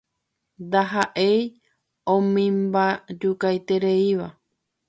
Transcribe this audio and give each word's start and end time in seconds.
Ndahaʼéi 0.65 1.39
omymbajukaitereíva. 2.13 4.27